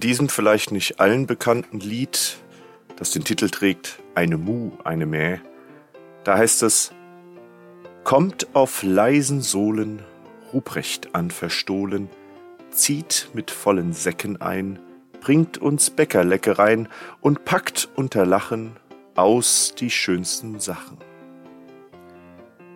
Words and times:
diesem 0.00 0.28
vielleicht 0.28 0.72
nicht 0.72 1.00
allen 1.00 1.26
bekannten 1.26 1.80
Lied, 1.80 2.38
das 2.96 3.10
den 3.10 3.24
Titel 3.24 3.50
trägt 3.50 3.98
Eine 4.14 4.38
Mu, 4.38 4.72
eine 4.84 5.06
Mäh, 5.06 5.38
da 6.24 6.38
heißt 6.38 6.62
es 6.62 6.92
Kommt 8.04 8.54
auf 8.54 8.82
leisen 8.82 9.42
Sohlen 9.42 10.02
Ruprecht 10.52 11.14
an 11.14 11.30
verstohlen, 11.30 12.08
zieht 12.70 13.28
mit 13.32 13.50
vollen 13.50 13.92
Säcken 13.92 14.40
ein, 14.40 14.78
bringt 15.20 15.58
uns 15.58 15.90
Bäckerleckereien 15.90 16.88
und 17.20 17.44
packt 17.44 17.88
unter 17.94 18.26
Lachen 18.26 18.76
aus 19.14 19.74
die 19.78 19.90
schönsten 19.90 20.58
Sachen. 20.58 20.98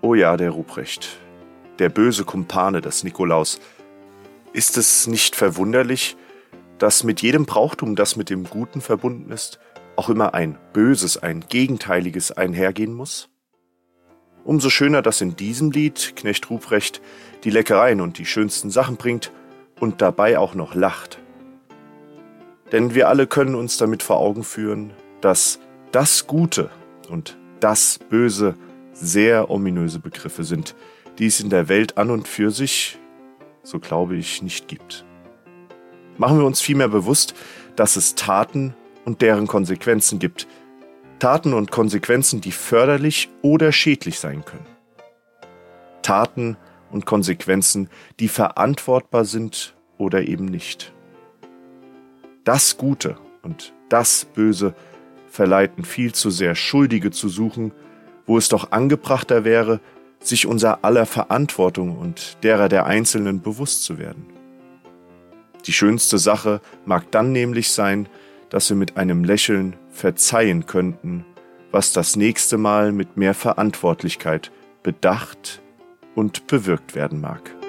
Oh 0.00 0.14
ja, 0.14 0.36
der 0.36 0.50
Ruprecht, 0.50 1.18
der 1.78 1.88
böse 1.88 2.24
Kumpane 2.24 2.80
des 2.80 3.04
Nikolaus. 3.04 3.60
Ist 4.52 4.76
es 4.76 5.06
nicht 5.06 5.36
verwunderlich, 5.36 6.16
dass 6.82 7.04
mit 7.04 7.22
jedem 7.22 7.46
Brauchtum, 7.46 7.94
das 7.94 8.16
mit 8.16 8.28
dem 8.28 8.42
Guten 8.42 8.80
verbunden 8.80 9.30
ist, 9.30 9.60
auch 9.94 10.08
immer 10.08 10.34
ein 10.34 10.58
Böses, 10.72 11.16
ein 11.16 11.44
Gegenteiliges 11.48 12.32
einhergehen 12.32 12.92
muss? 12.92 13.28
Umso 14.42 14.68
schöner, 14.68 15.00
dass 15.00 15.20
in 15.20 15.36
diesem 15.36 15.70
Lied 15.70 16.14
Knecht 16.16 16.50
Ruprecht 16.50 17.00
die 17.44 17.50
Leckereien 17.50 18.00
und 18.00 18.18
die 18.18 18.26
schönsten 18.26 18.68
Sachen 18.70 18.96
bringt 18.96 19.30
und 19.78 20.02
dabei 20.02 20.40
auch 20.40 20.56
noch 20.56 20.74
lacht. 20.74 21.20
Denn 22.72 22.96
wir 22.96 23.08
alle 23.08 23.28
können 23.28 23.54
uns 23.54 23.76
damit 23.76 24.02
vor 24.02 24.18
Augen 24.18 24.42
führen, 24.42 24.92
dass 25.20 25.60
das 25.92 26.26
Gute 26.26 26.68
und 27.08 27.38
das 27.60 28.00
Böse 28.10 28.56
sehr 28.92 29.50
ominöse 29.50 30.00
Begriffe 30.00 30.42
sind, 30.42 30.74
die 31.20 31.26
es 31.26 31.38
in 31.38 31.48
der 31.48 31.68
Welt 31.68 31.96
an 31.96 32.10
und 32.10 32.26
für 32.26 32.50
sich, 32.50 32.98
so 33.62 33.78
glaube 33.78 34.16
ich, 34.16 34.42
nicht 34.42 34.66
gibt. 34.66 35.04
Machen 36.18 36.38
wir 36.38 36.44
uns 36.44 36.60
vielmehr 36.60 36.88
bewusst, 36.88 37.34
dass 37.76 37.96
es 37.96 38.14
Taten 38.14 38.74
und 39.04 39.22
deren 39.22 39.46
Konsequenzen 39.46 40.18
gibt. 40.18 40.46
Taten 41.18 41.54
und 41.54 41.70
Konsequenzen, 41.70 42.40
die 42.40 42.52
förderlich 42.52 43.28
oder 43.42 43.72
schädlich 43.72 44.18
sein 44.18 44.44
können. 44.44 44.66
Taten 46.02 46.56
und 46.90 47.06
Konsequenzen, 47.06 47.88
die 48.20 48.28
verantwortbar 48.28 49.24
sind 49.24 49.74
oder 49.98 50.22
eben 50.22 50.46
nicht. 50.46 50.92
Das 52.44 52.76
Gute 52.76 53.16
und 53.42 53.72
das 53.88 54.24
Böse 54.24 54.74
verleiten 55.28 55.84
viel 55.84 56.12
zu 56.12 56.30
sehr 56.30 56.54
Schuldige 56.54 57.10
zu 57.10 57.28
suchen, 57.28 57.72
wo 58.26 58.36
es 58.36 58.48
doch 58.48 58.72
angebrachter 58.72 59.44
wäre, 59.44 59.80
sich 60.20 60.46
unser 60.46 60.84
aller 60.84 61.06
Verantwortung 61.06 61.96
und 61.96 62.36
derer 62.42 62.68
der 62.68 62.86
Einzelnen 62.86 63.42
bewusst 63.42 63.84
zu 63.84 63.98
werden. 63.98 64.41
Die 65.66 65.72
schönste 65.72 66.18
Sache 66.18 66.60
mag 66.84 67.10
dann 67.10 67.32
nämlich 67.32 67.70
sein, 67.70 68.08
dass 68.50 68.68
wir 68.68 68.76
mit 68.76 68.96
einem 68.96 69.24
Lächeln 69.24 69.76
verzeihen 69.90 70.66
könnten, 70.66 71.24
was 71.70 71.92
das 71.92 72.16
nächste 72.16 72.58
Mal 72.58 72.92
mit 72.92 73.16
mehr 73.16 73.34
Verantwortlichkeit 73.34 74.50
bedacht 74.82 75.62
und 76.14 76.46
bewirkt 76.46 76.94
werden 76.94 77.20
mag. 77.20 77.61